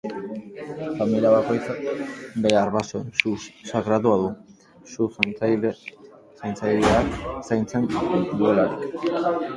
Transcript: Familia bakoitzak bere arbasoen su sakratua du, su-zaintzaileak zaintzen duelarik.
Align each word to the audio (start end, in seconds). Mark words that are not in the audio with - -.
Familia 0.99 1.33
bakoitzak 1.35 1.81
bere 2.45 2.57
arbasoen 2.61 3.05
su 3.19 3.33
sakratua 3.73 4.17
du, 4.23 4.31
su-zaintzaileak 4.95 5.87
zaintzen 7.51 7.89
duelarik. 7.93 9.03